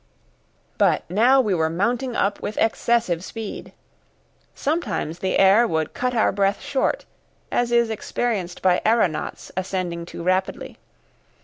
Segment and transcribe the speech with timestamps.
[0.79, 3.71] But now we were mounting up with excessive speed.
[4.55, 7.05] Sometimes the air would cut our breath short,
[7.51, 10.79] as is experienced by aeronauts ascending too rapidly.